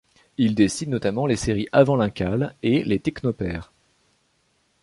[0.39, 3.71] Il dessine notamment les séries Avant l'Incal et Les Technopères.